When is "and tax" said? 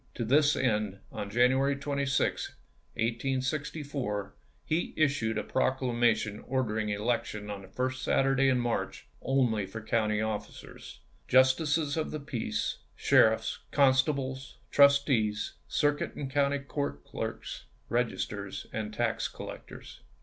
18.73-19.27